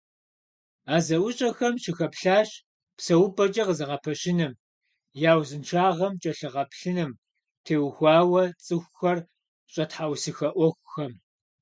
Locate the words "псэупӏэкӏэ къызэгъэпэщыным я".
2.97-5.31